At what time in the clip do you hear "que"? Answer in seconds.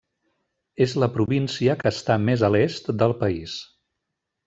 1.83-1.89